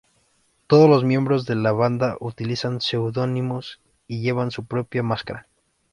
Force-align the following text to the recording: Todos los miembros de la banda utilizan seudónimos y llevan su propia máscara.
Todos 0.65 0.89
los 0.89 1.03
miembros 1.03 1.45
de 1.45 1.53
la 1.53 1.73
banda 1.73 2.17
utilizan 2.19 2.81
seudónimos 2.81 3.79
y 4.07 4.21
llevan 4.21 4.49
su 4.49 4.65
propia 4.65 5.03
máscara. 5.03 5.45